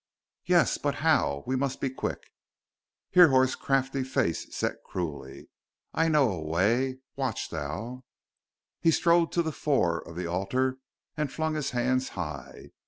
[0.47, 0.79] "Yes!
[0.79, 1.43] But how?
[1.45, 2.31] We must be quick!"
[3.13, 5.49] Hrihor's crafty face set cruelly.
[5.93, 7.01] "I know a way.
[7.15, 8.05] Watch thou...."
[8.79, 10.79] He strode to the fore of the altar
[11.15, 12.71] and flung his hands high.